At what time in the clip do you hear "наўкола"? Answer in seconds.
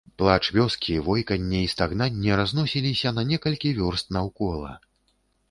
4.19-4.73